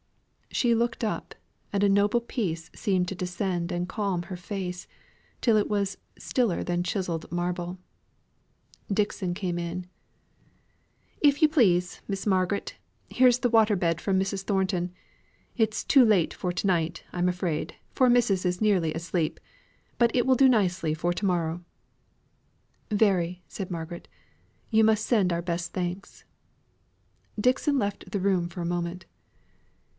[0.53, 1.33] She looked up,
[1.71, 4.85] and a noble peace seemed to descend and calm her face,
[5.41, 7.77] till it was "stiller than chiselled marble."
[8.91, 9.85] Dixon came in:
[11.21, 12.75] "If you please, Miss Margaret,
[13.09, 14.43] here's the water bed from Mrs.
[14.43, 14.89] Thornton's.
[15.55, 19.39] It's too late for to night, I'm afraid, for missus is nearly asleep:
[19.99, 21.63] but it will do nicely for to morrow."
[22.89, 24.07] "Very," said Margaret.
[24.71, 26.25] "You must send our best thanks."
[27.39, 29.05] Dixon left the room for a moment.